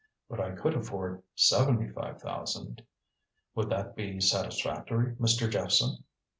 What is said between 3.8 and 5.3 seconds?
be satisfactory,